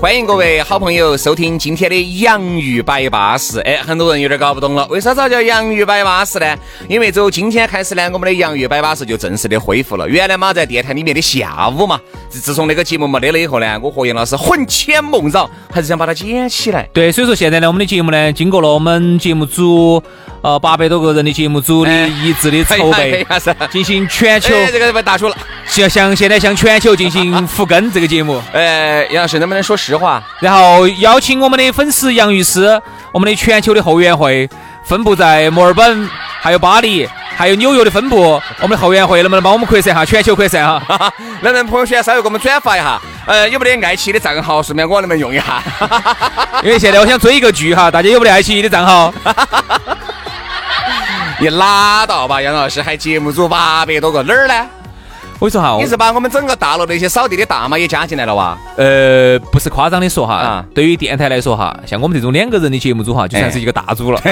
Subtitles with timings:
[0.00, 3.60] 欢迎各位好朋友收听今天的洋芋摆巴士。
[3.60, 6.56] 哎，很多人有点搞不懂了，为啥子叫洋芋摆巴士呢？
[6.88, 10.08] 因为从今天开始呢，我们的洋芋摆巴士就正式的恢复了。
[10.08, 12.00] 原来嘛，在电台里面的下午嘛，
[12.30, 16.88] 自从那个节目没得了以后呢，我和杨老师魂牵梦绕，还是想把它捡起来。
[16.94, 20.02] 对，所以说现在呢，我们的节目呢，经过了我们节目组
[20.42, 23.26] 呃八百多个人的节目组的一致的筹备，
[23.70, 25.36] 进行全球哎，这个被打出了。
[25.66, 30.22] 向向现在向全球进行 复更这个节目，呃，杨老师能不能说实话？
[30.40, 32.80] 然后邀请我们的粉丝杨律师，
[33.12, 34.48] 我们的全球的后援会
[34.84, 36.08] 分布在墨尔本，
[36.40, 40.04] 还有巴黎，还有纽约的分部，我们的后援会能不能帮我们扩散哈？
[40.04, 41.12] 全球扩散哈？
[41.42, 43.00] 能不能朋友圈稍微给我们转发一下？
[43.26, 44.60] 呃，有没得爱奇艺的账号？
[44.60, 45.62] 顺便我能不能用一下？
[46.64, 49.14] 因为现在我想追一个剧哈，大家有没得爱奇艺的账号？
[51.40, 54.54] 你拉倒吧，杨老师，还节目组八百多个，哪儿呢？
[55.38, 58.58] 我跟你说哈，你是把我们整个大楼那些扫地的大妈也加进来了哇？
[58.76, 64.20] 呃，不是夸张的说哈，啊对于电台来说哈，像我们这种两个人的节目组哈，就算是一个大组了。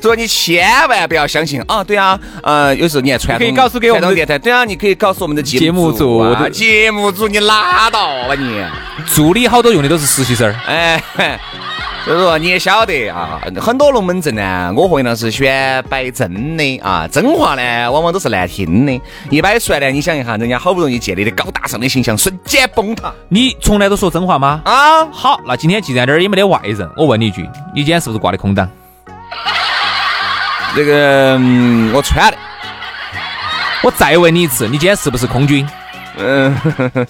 [0.00, 1.82] 所以你千万不要相信啊！
[1.82, 8.62] 对啊，呃，有时候你还传统可以告诉给我们电台，对啊，你可以告诉我们的节目组啊节目组节目组你拉倒吧你！
[9.12, 10.54] 助理好多用的都是实习生儿。
[10.66, 11.02] 哎，
[12.04, 19.00] 所 以说你也晓得啊，很多龙门阵呢，我和杨老师选摆真的啊，真话呢往往都是难听的，
[19.30, 24.60] 一摆出来呢，你想一下，人家好不容易建立的高大上的形象瞬间崩塌你从来都说真话吗？
[24.64, 25.06] 啊！
[25.10, 27.42] 好，那今天既然这儿也没得外人，我问你一句，
[27.74, 28.68] 你今天是不是挂的空档？
[30.76, 32.36] 这个、嗯我穿的，
[33.82, 35.66] 我再问你一次，你今天是不是空军？
[36.18, 36.54] 嗯，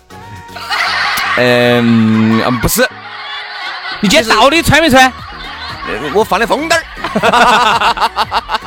[1.36, 2.86] 嗯，嗯不是，
[4.04, 5.10] 你今天到底穿没穿？
[6.12, 6.84] 我放的风灯儿，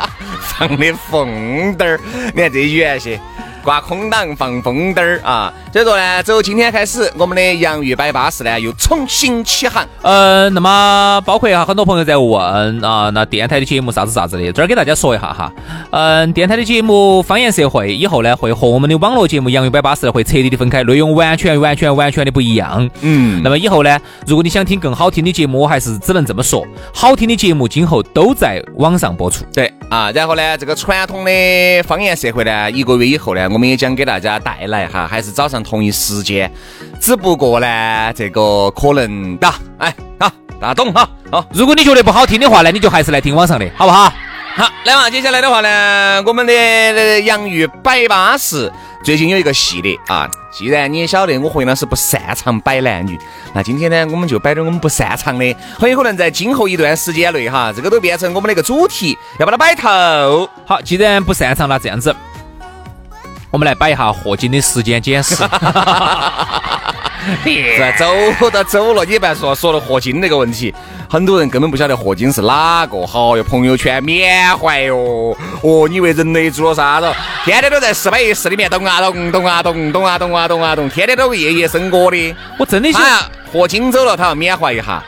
[0.42, 2.00] 放的风灯儿，
[2.34, 3.22] 你看这句言些。
[3.64, 5.54] 挂空挡放风灯儿啊！
[5.78, 9.88] 所以说呢，从今天开始，我们的洋芋摆巴士呢又重新起航。
[10.02, 15.54] 呃，那么包括哈，很多朋友在问啊，那电台的节目啥子啥子的，这儿给大家说一下哈。
[15.92, 22.90] 嗯，电台的节目《方言社会》以后呢，会和我们的网络节目《洋芋摆巴士》会彻底的分开，内容完全完全完全的不一样。
[23.02, 29.46] 嗯，那么以后呢，如果你想听更好听的节目，我还是只能这么说，好听的节目今后都在网上播出。
[29.54, 36.50] 对啊，然后呢，这个传统的方言社会呢，一个月以后呢，我们也将给大家带来哈，还是早上同一时间，
[37.02, 41.46] 只不过呢，这个可能哒，哎，好，大家懂哈，好。
[41.54, 44.12] 如果你觉得不好听的话呢，你就还是来听网上的，好不好？
[44.56, 48.72] 好，来嘛，接下来的话呢，我们的呃洋芋摆巴士
[49.04, 50.28] 最近有一个系列啊。
[50.52, 53.16] 既然你也晓得我和杨老师不擅长摆男女，
[53.54, 60.50] 那今天呢，我们就摆点我们不擅长的，很有可能在今后一段时间内哈，这个都变成我们的一个主题，要把它摆透。
[60.66, 62.16] 好，既然不擅长那，这样子，
[63.58, 65.34] 我们来摆一下霍金的时间简史。
[65.34, 66.94] 是吧？
[67.98, 68.06] 走
[68.52, 70.72] 都走了，你别说说了霍金那个问题，
[71.10, 73.06] 很多人根本不晓得霍金是哪个。
[73.08, 77.10] 好哟，朋友圈缅怀哟，哦，你以为人类做了啥子？
[77.46, 82.36] 天天都在四百一室里面动啊动，动啊动，动啊动啊动啊动，天天都夜夜笙歌的。
[82.60, 85.02] 我真的想他，霍金走了，他要缅怀一下。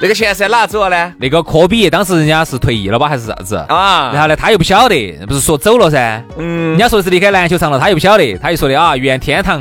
[0.00, 1.12] 那个钱是哪走了呢？
[1.20, 3.56] 那个科比当时人家是退役了吧，还是啥子？
[3.68, 6.20] 啊然后呢，他又不晓得，不是说走了噻？
[6.38, 9.60] 嗯，人家说的是离开篮球场了，他又不晓得，他又说的啊，愿天堂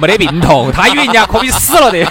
[0.00, 2.04] 没得病痛，他以为人家科比死了的。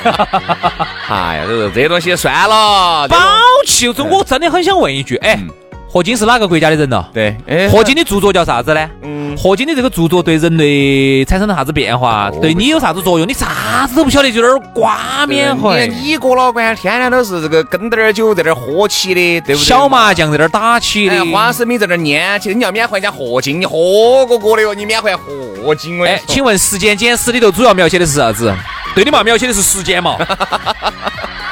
[1.08, 3.08] 哎呀，这这些东西算了。
[3.10, 3.18] 宝
[3.66, 5.40] 气，这我真的很想问一句，哎，
[5.88, 7.06] 霍金是哪个国家的人呢？
[7.14, 8.90] 对，哎霍金的著作叫啥子呢？
[9.04, 12.32] 嗯，霍金的这个著作对人类产生了啥子变化？
[12.42, 13.28] 对你有啥子作用？
[13.28, 15.86] 你啥子都不晓得，就在那儿挂缅怀。
[15.88, 19.66] 你你哥老倌天天都是这个跟点儿酒在那儿喝起的，对不对？
[19.66, 28.54] 小麻将在那儿打起的哎，，花生米在那儿拈起的，你要缅怀一下霍金，你喝过过的哟，你缅怀霍金哎请问《时间简史》里头主要描写的是啥子？
[28.94, 30.16] 对的嘛，描写的是时间嘛，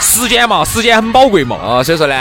[0.04, 1.58] 时间嘛，时间很宝贵嘛。
[1.64, 2.14] 哦，所以说呢，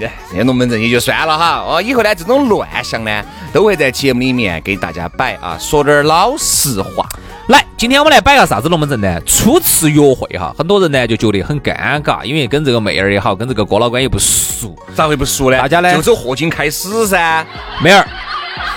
[0.00, 1.62] 这些龙门阵也就算了哈。
[1.64, 3.22] 哦，以后呢，这种乱象呢，
[3.52, 7.06] 都会在节目里面给大家摆啊，说点儿老实话。
[7.48, 9.20] 来，今天我们来摆个啥子龙门阵呢？
[9.24, 14.74] 初次约会哈，很多人呢就觉得很尴尬，因为跟这个妹儿也好，跟这个哥老倌也不熟。
[14.94, 15.58] 咋会不熟呢？
[15.58, 17.46] 大家呢就走霍金开始噻，
[17.82, 18.06] 妹儿，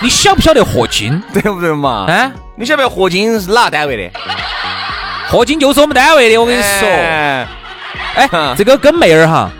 [0.00, 1.20] 你晓不晓得霍金？
[1.34, 2.06] 对不对嘛？
[2.06, 4.20] 啊，你晓不晓得霍金是哪个单位的？
[5.28, 6.88] 霍金就是我们单位的，我跟你说。
[6.88, 7.46] 哎
[8.14, 9.50] 哎，这个跟妹儿哈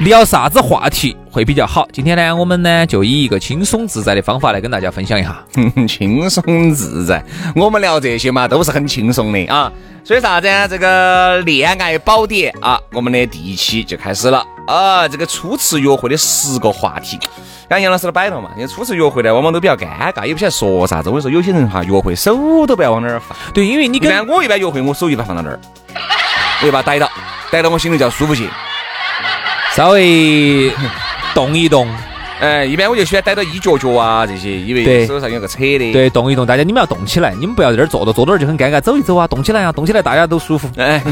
[0.00, 1.86] 聊啥子话题会比较好？
[1.92, 5.44] 今天呢，我们呢就以一个轻松自在的方法来跟大家分享一下。
[5.86, 7.22] 轻松自在，
[7.54, 9.70] 我们聊这些嘛，都是很轻松的啊。
[10.02, 10.66] 所以啥子呢？
[10.66, 15.06] 这个恋爱宝典啊，我们的第一期就开始了啊。
[15.06, 17.16] 这个初次约会的十个话题，
[17.68, 18.50] 刚才杨老师都摆了嘛。
[18.56, 21.10] 因为初次约会呢，往往都比较尴尬，也不晓得说啥子。
[21.10, 23.38] 我跟你说，有些人哈，约会手都不要往哪儿放。
[23.54, 25.60] 对，因为你跟我一般约会，我手一般放到那儿，
[26.62, 27.08] 我就把它逮到，
[27.50, 28.44] 逮到我心里叫舒服些。
[29.74, 30.72] 稍微
[31.34, 31.88] 动一动，
[32.40, 40.68] 哎，一般我就喜欢逮到一脚脚啊这些，因为手上有个扯的。，对，动一动，大家你们要动起来，你们不要在这儿坐着坐到这儿就很尴尬，走一走啊，动起来啊，动起来，大家都舒服。
[40.76, 41.02] 哎，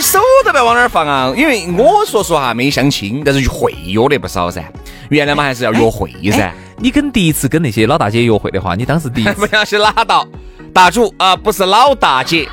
[0.00, 1.32] 手都不要往哪儿放啊！
[1.34, 4.62] 因为我说实话没相亲，但是会约的不少噻。
[5.08, 10.26] 原来嘛还是要约会噻， 你跟第一次跟那些老大姐约会的话，你当时第一次不要去拉倒。
[10.76, 12.46] 大主啊，不是老大姐，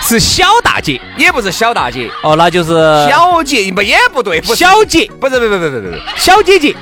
[0.00, 2.72] 是小大姐也不是小大姐，哦，那就是
[3.06, 5.94] 小姐不也不对，不小姐，不是不是不是不是不。
[5.94, 6.74] 是，小姐姐，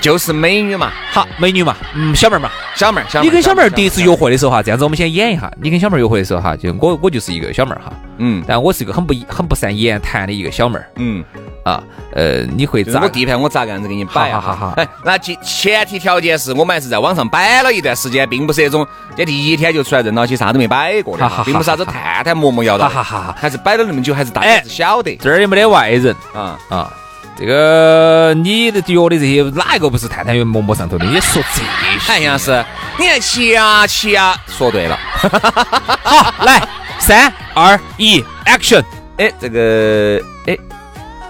[0.00, 2.50] 就是美女嘛，好美女嘛，嗯，小妹儿嘛。
[2.74, 3.28] 小妹儿小妹儿。
[3.28, 5.52] 你跟小妹儿第一次约会的时候哈，这样子我们先演一下。
[5.60, 8.42] 你跟小妹儿约会的时候哈，就我我就是一个小妹儿哈，嗯。
[8.48, 10.88] 但我是一个很不很不善言谈的一个小妹儿。
[10.96, 11.22] 嗯，
[11.64, 11.82] 啊。
[12.14, 13.08] 呃，你会咋就是我？
[13.08, 14.40] 地盘我咋个样子给你摆啊？
[14.40, 18.86] 好好好好哎，那前前提条件是我们还是在网上摆了一段时间，并不是那种
[19.16, 26.58] 这第一天就出来认到起啥都没摆过的并不是啥子探探摸摸要的，好好好好还是摆了那么久，还是大家是晓得这儿也没得外人啊。
[26.68, 26.92] 啊。
[27.34, 31.06] 这个你的约的这些哪一个不是探探摸摸上头的？
[31.06, 32.62] 你说这些哎，杨老师，
[32.98, 34.98] 你看恰恰说对了。
[36.04, 36.62] 好，来
[36.98, 38.84] 三二一，action！
[39.16, 40.56] 哎，这个哎，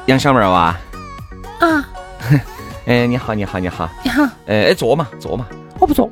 [0.07, 0.77] 杨小妹儿哇，
[1.61, 1.89] 啊，
[2.87, 5.47] 哎，你好，你好，你好，你好，哎哎，坐嘛，坐嘛，
[5.79, 6.11] 我不坐，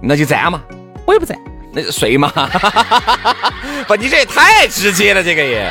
[0.00, 0.60] 那就站嘛，
[1.04, 1.36] 我也不站。
[1.70, 2.32] 那就睡嘛。
[3.86, 5.70] 不，你这也太直接了，这个也。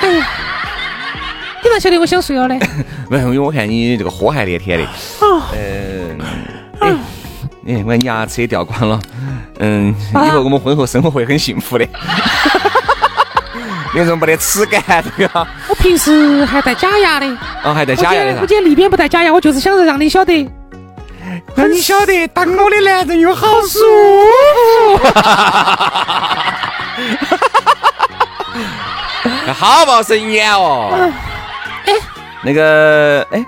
[0.00, 0.28] 哎呀，
[1.64, 2.56] 你咋晓得我想睡了呢？
[3.08, 4.84] 不是，因为我看你这个火还连天的。
[5.20, 6.18] 哦，嗯，
[6.78, 6.94] 哎，
[7.66, 9.00] 哎，我看你牙齿也掉光了。
[9.58, 11.86] 嗯，以后我们婚后生活会很幸福的。
[13.96, 17.26] 有人没得齿感这个，我平时还戴假牙的。
[17.64, 18.40] 哦，还带我今天我假牙的啥？
[18.40, 20.46] 今天那边不戴假牙，我就是想让你晓得，
[21.54, 23.78] 让你晓得，当我的男人有好舒
[24.98, 25.08] 服。
[29.54, 31.10] 好不好生眼哦？
[31.86, 31.94] 哎，
[32.42, 33.42] 那个，哎，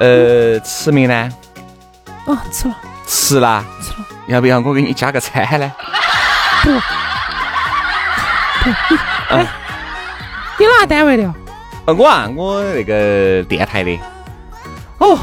[0.00, 1.32] 呃，吃没呢？
[2.26, 2.74] 哦，吃了，
[3.06, 3.64] 吃了。
[3.82, 4.06] 吃了。
[4.26, 5.72] 要不要我给你加个餐呢？
[6.62, 6.70] 不，
[9.30, 9.46] 嗯
[10.60, 11.34] 你哪个单位的哦？
[11.86, 13.98] 呃，我啊，我那个电台的。
[14.98, 15.18] 哦，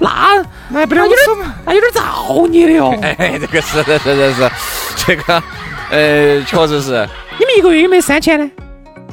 [0.00, 1.20] 那那不了有点
[1.64, 2.92] 那有点造孽的哦。
[3.00, 4.50] 哎，这个是是是是，
[4.96, 5.42] 这个，
[5.90, 7.08] 呃，确实是。
[7.38, 8.50] 你们一个月有没有三千呢？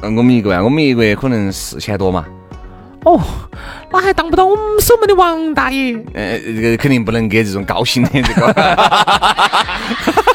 [0.02, 2.24] 嗯，我们一个月，我们一个月可能四千多嘛。
[3.04, 3.20] 哦，
[3.92, 5.94] 那还当不到我们守门的王大爷。
[6.14, 8.52] 呃，这个肯定不能给这种高薪的这个，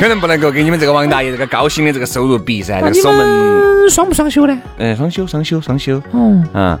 [0.00, 2.80] 可能不能够给你们这个王大爷这个高薪的这个收入比噻。
[2.80, 4.58] 这个守门，们双不双休呢？
[4.78, 6.02] 嗯，双休，双休，双休。
[6.12, 6.78] 嗯啊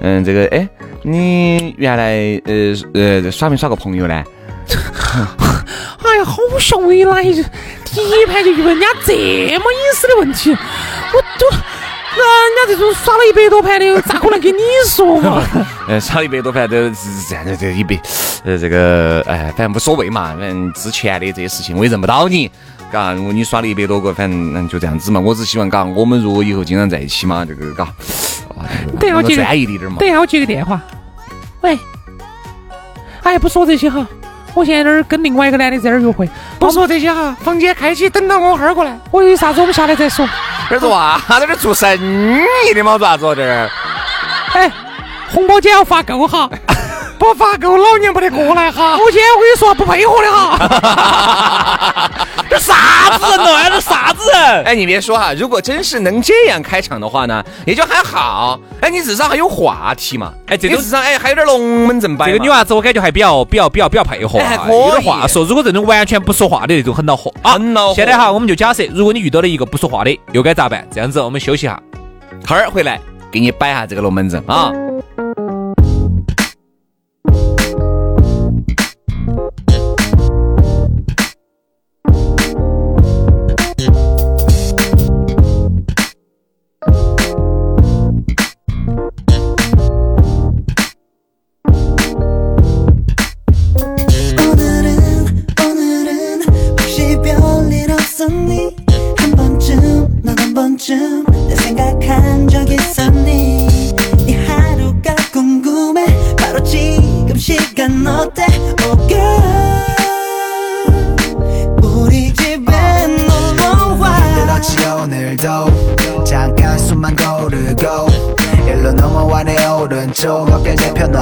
[0.00, 0.68] 嗯，这个，哎，
[1.02, 4.14] 你原来呃呃耍没耍过朋友呢？
[6.04, 6.76] 哎呀，好笑！
[6.76, 7.42] 我一来就
[7.84, 11.46] 第一排就问人家这么隐私的问题，我都
[12.16, 15.42] 人家这种耍了一百多盘的，咋可能跟你说嘛？
[15.88, 18.00] 呃，耍一百多盘都是这样的，这一百，
[18.44, 22.50] 呃，这个，哎，反正无所谓嘛，反正之前的这些事情我也认不到你，
[22.92, 25.20] 嘎，如果你耍了一百多个，反正嗯就这样子嘛。
[25.20, 27.88] 我只希望，嘎，我们如果以后经常在一起嘛，这个，嘎，
[28.98, 29.98] 等一下我接专一点点嘛。
[29.98, 30.80] 等一下我接个电话，
[31.62, 31.78] 喂，
[33.22, 34.06] 哎，不说这些哈，
[34.54, 40.26] 我现在在这儿跟另外一个男的在这儿约会，不说这些哈，房间开启，等到我哈儿过来，我有啥子我们下来再说。
[40.70, 41.92] 这是哇，在这儿做生
[42.66, 43.68] 意的嘛，做啥子哦这儿？
[44.54, 44.70] 哎，
[45.28, 46.48] 红包钱要发够哈，
[47.18, 48.96] 不发够老娘不得过来哈。
[48.96, 52.10] 我今天我跟你说不配合的哈。
[52.48, 53.53] 这啥子人哦？
[54.64, 58.58] 哎，你别说哈，如果真是能这样开场的话呢，也就还好。
[58.80, 60.32] 哎，你至少还有话题嘛。
[60.46, 62.26] 哎这种你至少哎还有点龙门阵吧。
[62.26, 65.44] 这个女娃子我感觉还比较比较比较比较配合有点话说。
[65.44, 67.32] 如果这种完全不说话的那种很恼火。
[67.42, 67.52] 啊。
[67.52, 67.94] 很恼火。
[67.94, 70.86] 现在哈，我们就假设，如果你遇到了一个不说话的，又该咋办？
[70.92, 71.80] 这样子，我们休息一下。
[72.46, 73.00] 哈儿回来
[73.30, 74.72] 给你摆下这个龙门阵啊。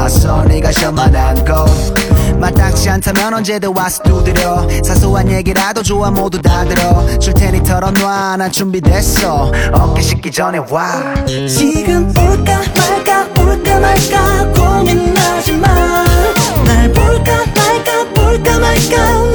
[0.02, 1.94] 대펴놔서 네가 셔만한 곳
[2.38, 4.66] 마땅치 않다면 언제든 와서 두드려.
[4.82, 7.18] 사소한 얘기라도 좋아 모두 다 들어.
[7.18, 9.52] 줄 테니 털어놔 난 준비됐어.
[9.73, 11.14] 어깨 식기 전에 와.
[11.26, 19.32] 지금 올까 말까 올까 말까 고민하지 마날 볼까 말까 볼까 말까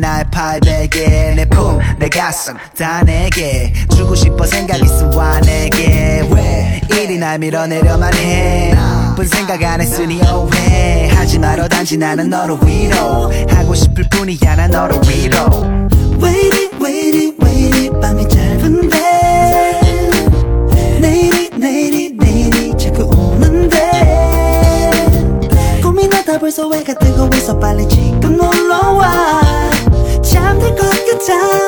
[0.00, 3.72] 나의 팔베개 내 품 내 가슴 다 내게.
[3.94, 6.26] 주고 싶어 생각 있어 와 내게.
[6.30, 6.80] 왜?
[6.90, 8.72] 이리 날 밀어내려만 해.
[8.74, 11.08] 나쁜 생각 안 했으니 오해.
[11.10, 13.32] 하지 말어 단지 나는 너를 위로.
[13.50, 15.38] 하고 싶을 뿐이야 난 너를 위로.
[16.22, 18.00] Waiting waiting waiting.
[18.00, 18.98] 밤이 짧은데.
[21.00, 23.78] 내일이 내일이 내일이 자꾸 오는데.
[25.82, 28.57] 고민하다 벌써 해가 뜨고 있어 빨리 지금 잠들
[31.28, 31.67] shine.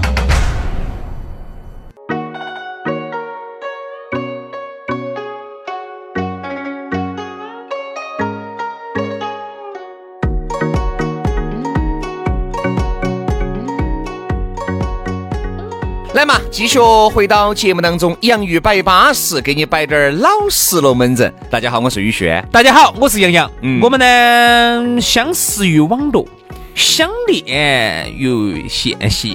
[16.13, 16.77] 来嘛，继续
[17.13, 21.33] 回到节目当中，洋芋摆巴适，给你摆点儿老实龙门阵。
[21.49, 22.45] 大家好，我是宇轩。
[22.51, 23.49] 大家好，我是杨洋。
[23.61, 26.27] 嗯我们呢相识于网络，
[26.75, 29.25] 相恋于线下，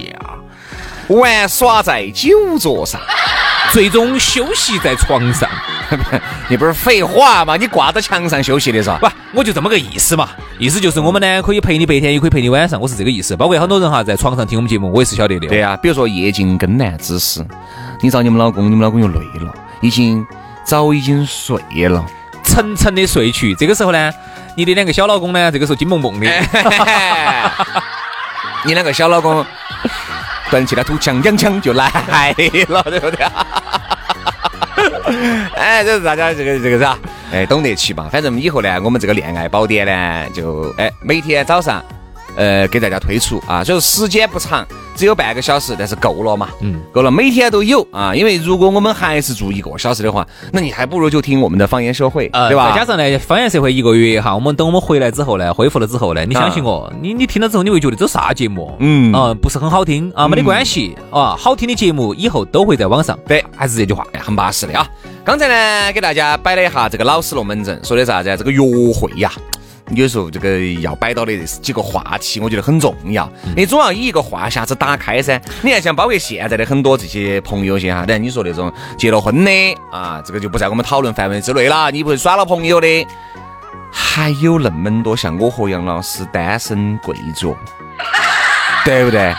[1.07, 2.29] 玩耍在酒
[2.59, 3.01] 桌上，
[3.71, 5.49] 最终休息在床上。
[6.47, 7.57] 你不是废话吗？
[7.57, 8.99] 你挂在墙上休息的是吧？
[9.01, 10.29] 不，我就这么个意思嘛。
[10.57, 13.35] 意思就是我们呢可以陪你白天，也可以陪你晚上，我是这个意思。
[13.35, 15.47] 包括很多人哈在床上听我们节目，我也是晓得的。
[15.47, 17.45] 对呀、比如说夜静更难之时，
[18.01, 20.25] 你找你们老公，你们老公又累了，已经
[20.65, 22.05] 早已经睡了。
[22.43, 24.11] 沉沉的睡去，这个时候呢，
[24.55, 26.27] 你的两个小老公呢，这个时候金蹦蹦的。
[28.65, 29.45] 你两个小老公
[30.49, 31.87] 端起来土枪，两枪就来
[32.69, 33.25] 了，对不对？
[35.55, 36.97] 哎，这是大家这个这个啥？
[37.31, 38.09] 哎，懂得起嘛。
[38.11, 41.83] 反正以后呢，我们这个恋爱宝典呢，就哎每天早上。
[42.35, 44.63] 呃，给大家推出啊，所以说时间不长，
[44.95, 48.13] 只有半个小时，但是够了嘛，嗯，够了，每天都有啊。
[48.13, 52.69] 因为如果我们还是住一个小时的话，那你还不如就听我们的方言社会，呃，对吧？
[52.69, 58.71] 再加上呢，方言社会一个月哈，我们等我们回来之后呢，恢复了之后呢，你相信我，你你听了之后你会觉得这啥节目？
[58.77, 63.17] 嗯啊，不是很好听啊，没得关系啊，好听的节目以后都会在网上。
[63.25, 64.87] 对还是这句话，哎很巴适的啊。
[65.27, 68.33] 刚才呢，给大家摆了一下这个老实龙门阵，说的啥子？
[68.37, 68.61] 这个约
[68.93, 69.29] 会呀，
[69.89, 73.29] 有时候这个要摆到的这几个话题，我觉得很重要。
[73.53, 75.37] 你总要以一个话匣子打开噻。
[75.61, 79.51] 你看，像包括现在的很多这些朋友些哈，等你说那种结了婚的
[79.91, 81.91] 啊，这个就不在我们讨论范围之内了。
[81.91, 82.87] 你不是耍了朋友的，
[83.91, 87.53] 还有那么多像我和杨老师单身贵族，
[88.85, 89.35] 对不对？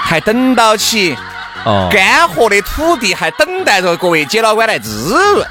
[0.00, 1.16] 还等到起
[1.64, 5.46] 哦，干涸的土地，还等待着各位姐老倌来滋润，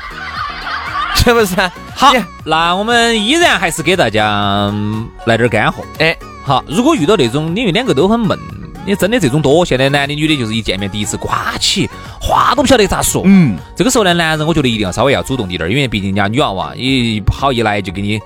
[1.15, 1.55] 是不是？
[1.95, 2.11] 好，
[2.43, 4.27] 那我们依然还是给大家
[4.71, 5.83] 嗯来点干货。
[5.99, 8.37] 哎，好，如果遇到那种因为两个都很闷，
[8.85, 11.89] 你真的这种多，现在男的女的就是一见面第一次刮起，
[12.19, 13.23] 话都不晓得咋说。
[13.25, 18.19] 嗯，这个时候呢，男人我觉得一定要稍微要主动一点儿，因为毕竟人家女娃娃也不好一来就给你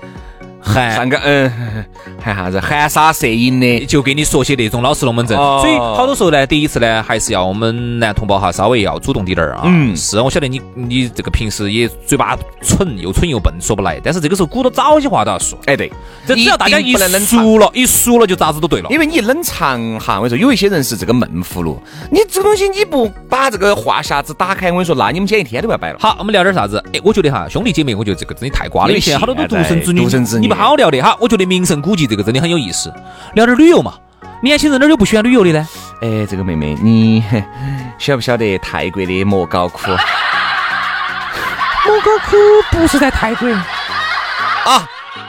[0.74, 1.50] 喊上个嗯，
[2.20, 9.62] 喊啥子含沙射影的，就给你说些那种老实龙门阵，哦所以好多时候呢，第一次呢，还是要我们男同胞哈，稍微要主动滴点儿啊。
[9.64, 15.58] 嗯是我晓得你你这个平时也嘴巴蠢，又蠢又笨，说不来，但是这个时候鼓捣早些话都要说。
[15.66, 15.90] 哎对，
[16.26, 17.28] 这只要大家一定不能冷。
[17.28, 18.88] 熟了，一熟了就咋子都对了。
[18.90, 21.78] 因为你冷藏哈，我跟你说，有一些人是这个闷葫芦，
[22.10, 25.98] 你这个东西你不把这个话匣子打开，我跟你说，那你们今天一天都不要摆了。
[26.00, 26.82] 好，我们聊点啥子？
[26.94, 28.88] 哎，我觉得哈，兄弟姐妹，我觉得这个真的太瓜了。
[28.88, 31.16] 因为现在好多都独生子女，独生子女好聊的哈。
[31.20, 32.92] 我觉得名胜古迹这个真的很有意思，
[33.34, 33.94] 聊点旅游嘛。
[34.42, 35.68] 年轻人哪儿有不喜欢旅游的呢？
[36.00, 37.24] 哎，这个妹妹，你
[37.98, 39.90] 晓不晓得泰国的莫高窟
[41.86, 42.36] 莫高窟
[42.70, 44.86] 不是在泰国，啊？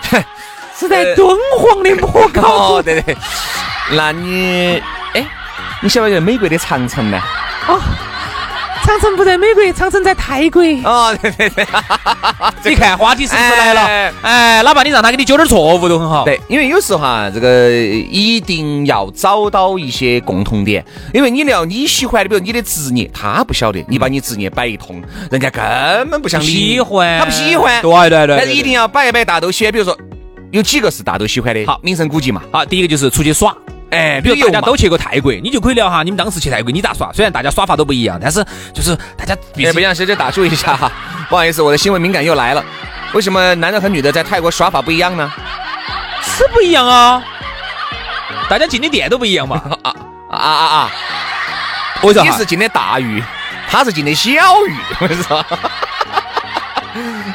[0.75, 2.47] 是在敦煌的莫高窟。
[2.75, 3.17] 哦，对对。
[3.91, 4.81] 那你
[5.13, 5.25] 哎，
[5.81, 7.19] 你晓不晓得美国的长城呢？
[7.67, 7.79] 哦，
[8.89, 10.63] 长城不在美国，长城在泰国。
[10.83, 11.63] 哦，对对对。
[12.65, 14.13] 你看话题是不是来了哎？
[14.23, 16.25] 哎，哪怕你让他给你纠点错误都很好。
[16.25, 24.99] 对，因为有时候哈，这个一定要找到一些共同点，因为你聊你喜欢的，比如你的职业，他不晓得，你把你职业摆一通，
[25.29, 29.95] 人家根本不想理喜欢，他不喜欢，对对对，但是一定要摆一摆大家都喜欢，比如说
[30.49, 32.65] 有几个是大家都喜欢的，好名胜古迹嘛，好。
[32.65, 33.55] 第一个就是出去耍，
[33.91, 37.11] 哎，比如大家都去过泰国，你就可以聊哈，你们当时去泰国你咋耍？
[37.11, 40.91] 虽然大家耍法都不一样，但是就是大家必哎，须不想小姐打住一下哈，
[41.29, 42.63] 不好意思，我的新闻敏感又来了。
[43.13, 45.31] 为什么男的和女的在泰国耍法不一样呢？
[46.21, 47.23] 是不一样啊。
[48.47, 49.61] 大家进的店都不一样嘛。
[49.81, 49.95] 啊
[50.29, 50.91] 啊啊啊！
[52.01, 53.23] 我说你是进的大鱼，
[53.67, 54.31] 他是进的小
[54.67, 55.43] 鱼，我跟你说，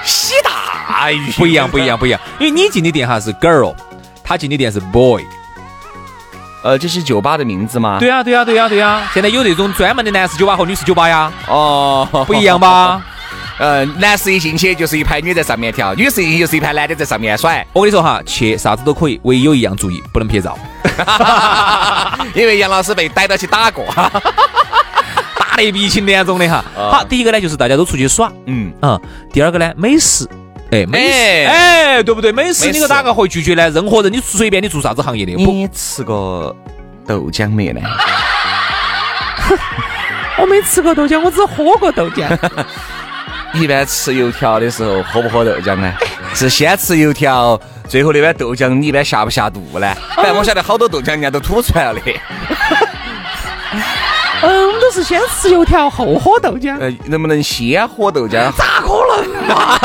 [0.05, 2.21] 洗大鱼不一样，不一样，不一样。
[2.39, 3.75] 因为你进的店哈是 girl，
[4.23, 5.25] 他进的店是 boy。
[6.65, 7.99] 呃，这是酒吧的名字吗？
[8.01, 13.03] 对呀、对呀、对呀、对呀、现在有这种专门的男士酒吧和女士酒吧呀，哦，不一样吧？
[13.61, 17.65] 呃，男士一进去就是一排女在上面跳，女士一进去就是一排男的在上面甩。
[17.75, 20.59] 我跟你说哈，去啥子都可以，唯有一样注意，不能拍照，
[22.35, 23.85] 因为杨老师被逮到去打过。
[25.37, 26.65] 打得鼻青脸肿的哈。
[26.75, 29.01] 好，第一个呢就是大家都出去耍，嗯，嗯，
[29.33, 30.27] 第二个呢美食。
[30.75, 32.33] 哎，美食，哎哎，对不对？
[32.33, 33.71] 美食你个哪个会拒绝呢？
[33.71, 36.55] 任何人，你随便你做啥子行业的，不，你吃过
[37.07, 37.81] 豆浆没呢？
[40.37, 42.37] 我没吃过豆浆，我只喝过豆浆。
[43.55, 45.95] 一般吃油条的时候喝不喝豆浆呢？
[46.35, 49.95] 是先吃油条，最后那碗豆浆你一般下不下肚呢？
[50.17, 52.01] 反正我晓得好多豆浆人家都吐出来了的。
[54.43, 56.79] 嗯，我们都是先吃油条后喝豆浆。
[56.81, 58.51] 呃，能不能先喝豆浆？
[58.53, 59.79] 咋可能嘛？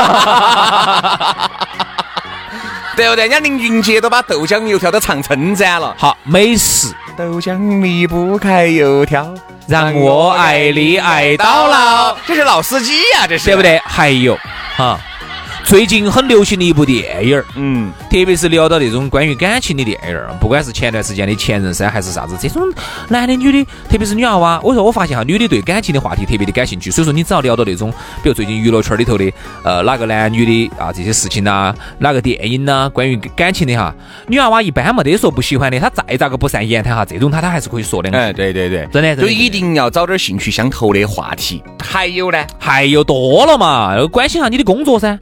[2.96, 3.24] 对不对？
[3.24, 5.94] 人家林俊杰都把豆浆油条都唱称赞了。
[5.98, 9.32] 好，美食豆浆离不开油条，
[9.66, 13.62] 让我爱你爱到老，这是老司机呀、这是对不？
[13.62, 13.80] 对？
[13.86, 14.38] 还有
[14.76, 14.98] 哈，
[15.70, 22.60] 最近很流行的一部电影儿，嗯，特别是聊到那种关于感情的电影儿，不管是前段时间的《前任三》还是啥子，这种
[23.08, 26.90] 男的女的，特别是女娃娃，我说我发现哈，女的对感情的话题特别的感兴趣。
[26.90, 27.88] 所以说，你只要聊到那种，
[28.20, 33.94] 比如最近娱乐圈里头的，呃，哪个男女的啊这些事情呐、哪个电影呐、关于感情的哈，
[34.26, 38.18] 女娃娃一般没得说不喜欢的，她再咋个不善言谈哈，这种她她还是可以说两句。
[38.18, 41.62] 哎，对对对，真的真的就一定要找点兴趣相投的话题。
[41.78, 45.16] 还有呢，还有多了嘛，关心下你的工作噻。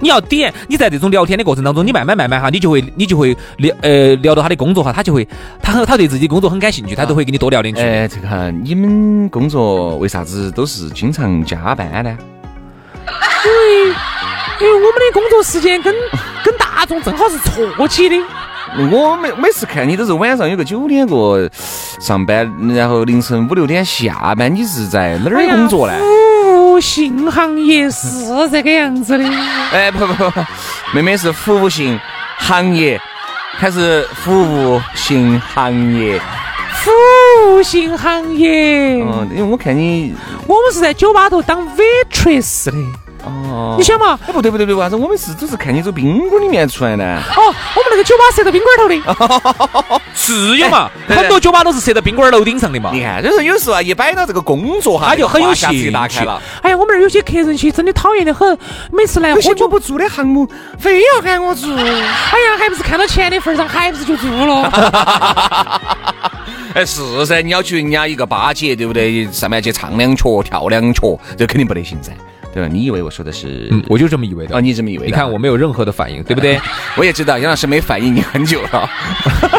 [0.00, 5.26] 你要点，你在这种聊天的过程当中，你慢慢慢慢哈，你就会你就会聊呃聊到他的工作哈，他就会
[5.62, 7.80] 他很他对自己工作很感兴趣，他都会跟你多聊两句。
[7.80, 12.16] 哎，这个你们工作为啥子都是经常加班呢？
[13.44, 13.94] 因为
[14.60, 15.94] 因为我们的工作时间跟
[16.44, 18.16] 跟大众正好是错起的。
[18.90, 21.38] 我每每次看你都是晚上有个九点过
[22.00, 25.94] 上班，然后凌晨五六点下班，你是在哪儿工作呢？
[26.76, 29.24] 服务性行业是这个样子的。
[29.72, 30.44] 哎，不不不不，
[30.92, 31.98] 妹妹是服务性
[32.36, 33.00] 行业
[33.56, 36.20] 还是服务性行业？
[36.74, 36.90] 服
[37.54, 40.14] 务性行业，嗯，因为我看你
[40.46, 42.72] 我们是在酒吧头当 waitress 的。
[43.26, 47.20] 哦你想嘛，哎，不对不对不对，为啥子我们是只是看你走宾馆里面出来呢？
[47.36, 50.88] 哦，我们那个酒吧设在宾馆头的， 是有嘛？
[51.06, 52.90] 对很多酒吧都是设在宾馆楼顶上的嘛。
[52.92, 56.40] 你看，就是有时候啊，一摆到这个工作哈，他就很有兴趣开了。
[56.62, 58.56] 哎呀，我们那儿有些客人去真的讨厌的很，
[58.92, 61.74] 每次来喝酒不做的项目，非要喊我做。
[61.76, 66.12] 哎呀，还不是看到钱的份上，还不是就做了。
[66.74, 69.26] 哎，是噻，你要去人家一个巴结，对不对？
[69.32, 71.00] 上面去唱两曲、跳两曲，
[71.36, 72.12] 这肯定不得行噻，
[72.56, 72.70] 对吧？
[72.72, 73.68] 你以为我说的是？
[73.70, 74.56] 嗯，我就这么以为的。
[74.56, 75.06] 哦，你这么以为的？
[75.06, 76.58] 你看我没有任何的反应，对不对？
[76.96, 78.88] 我也知道杨老师没反应你很久了。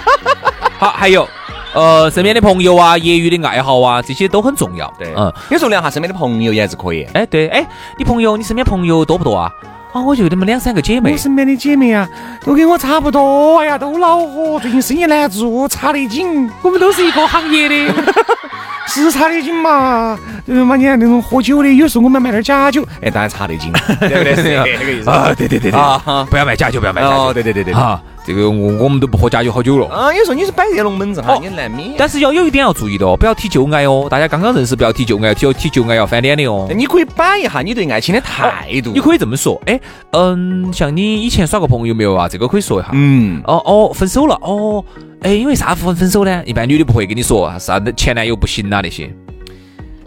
[0.79, 1.27] 好，还有，
[1.75, 4.91] 呃，身边的朋友啊，业余的爱好啊，这些都很重要。
[4.97, 7.03] 对，嗯嗯，，有时候聊下身边的朋友也还是可以。
[7.13, 7.63] 哎，对，哎，
[7.99, 9.51] 你朋友，你身边朋友多不多啊？
[9.97, 11.11] 啊，我就那么两三个姐妹。
[11.11, 12.07] 我身边的姐妹啊，
[12.45, 16.47] 都跟我差不多，哎呀，都恼火，最近生意难做，差得紧。
[16.61, 17.93] 我们都是一个行业的，
[18.87, 20.17] 是差得紧嘛。
[20.45, 24.35] 对嘛，你看那种喝酒的，有时候我们买点假酒，哎，当然差得紧， 对不对？
[24.37, 26.25] 是这个意思啊，对对对对。
[26.29, 27.33] 不要卖假酒，不要卖假哦，酒。
[27.33, 27.81] 对对对对对。
[27.81, 29.87] 啊，这个我我们都不喝假酒好久了。
[29.87, 31.93] 啊，有时候你是摆热龙门阵哈哦，你难免。
[31.97, 34.05] 但是要有一点要注意的哦，不要提旧爱哦。
[34.09, 36.67] 大家刚刚认识，不要提旧爱，提提旧爱要翻脸的哦。
[36.75, 38.91] 你可以摆一下你对爱情的态度。
[38.93, 39.79] 你可以这么说，哎，
[40.11, 42.27] 嗯，像你以前耍过朋友没有啊？
[42.27, 42.89] 这个可以说一下。
[42.91, 44.83] 嗯，哦哦，分手了哦，
[45.21, 46.43] 哎，因为啥分分手呢？
[46.45, 49.09] 一般女的不会跟你说啥子前男友不行啊那些，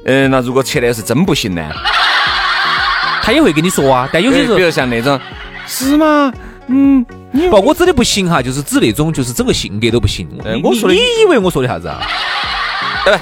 [0.05, 1.67] 嗯，那如果前男友是真不行呢？
[3.25, 4.07] 他也会跟你说啊。
[4.13, 5.19] 但有些时候比如像那种，
[5.67, 6.31] 是吗？
[6.73, 7.20] 嗯，你
[7.51, 10.29] 不，我指的不行哈，就是指那种就是整个性格都不行。
[10.63, 12.01] 我说的你你以为我说的啥子啊？
[13.05, 13.19] 对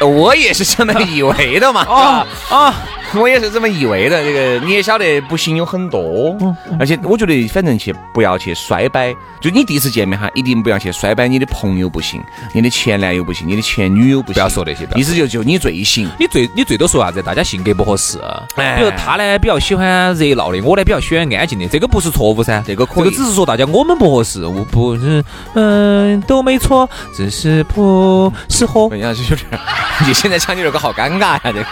[0.00, 1.82] 呃，我也是这么以为的嘛。
[1.82, 2.74] 啊啊，
[3.20, 4.22] 我也是这么以为的。
[4.22, 6.36] 这个你也晓得，不行有很多，
[6.78, 12.22] 而且我觉得反正去不要去衰摆，就你第一次见面哈，一定不要去衰摆你的朋友不行，
[12.52, 16.08] 你的前男友不行，你的前女友不行，不要说那些意思就就你最行。
[16.18, 17.22] 你最你最多说啥子？
[17.22, 18.18] 大家性格不合适。
[18.56, 25.22] 哎比如他呢比较喜欢热闹的，我呢比较喜欢安静的，这个不是错误噻，这个可以这个只是说大家我们不合适，我不是
[25.54, 28.88] 嗯都没错，只是不适合。
[28.90, 29.58] 人家是有点儿，
[30.06, 31.66] 你现在讲你这个好尴尬呀，这个。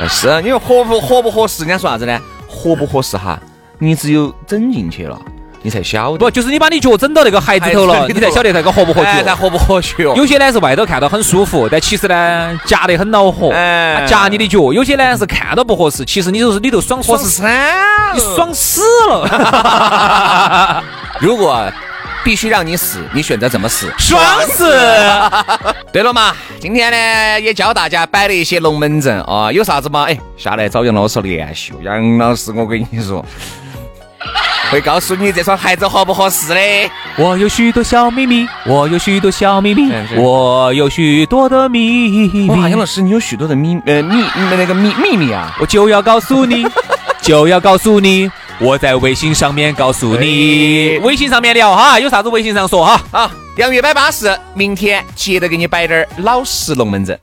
[0.00, 2.20] 呃 是啊，因为合不合不合适，人家说啥子呢？
[2.48, 3.38] 合不合适哈，
[3.78, 5.18] 你只有整进去了，
[5.62, 6.18] 你才晓得。
[6.18, 9.34] 不，就是你把你脚整到那个鞋子头了，你才晓得那个合不合哎，脚才。
[9.34, 10.14] 合不合脚？
[10.14, 14.72] 有些呢是外头看到很舒服，但其实呢夹得很恼火，哎夹你的脚。
[14.72, 20.82] 有些呢是看到不合适，其实你就是里头爽合你爽死了，
[21.20, 21.64] 如果
[22.24, 23.92] 必须让你死，你选择怎么死？
[23.98, 24.72] 爽死！
[25.92, 30.04] 对了嘛，今天呢也教大家摆了一些龙门阵啊，有啥子嘛？
[30.04, 31.76] 哎，下来找杨老师联系哦。
[31.82, 33.24] 杨老师，我跟你说，
[34.72, 36.60] 会告诉你这双鞋子合不合适的。
[37.16, 45.54] 我有许多小秘密，我有许多小秘密我有许多的秘密哇，杨老，师，你有许多的秘呃秘那个秘秘密啊。
[45.60, 46.66] 我就要告诉你，
[47.20, 48.30] 就要告诉你。
[48.60, 53.02] 我在微信上面告诉你，哎微信上面聊哈，有啥子微信上说哈。
[53.10, 57.18] 好，洋芋摆巴士，明天接着给你摆点儿老实龙门阵。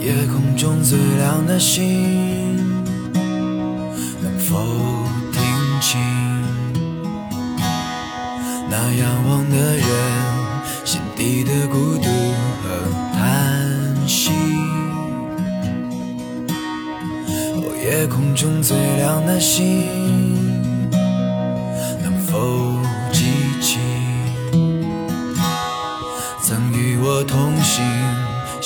[0.00, 2.17] 夜空中最亮的星，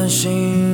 [0.00, 0.69] 担心。